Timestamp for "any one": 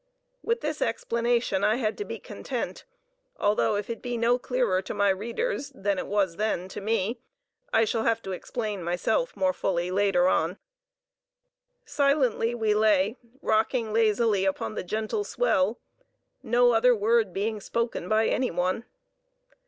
18.25-18.85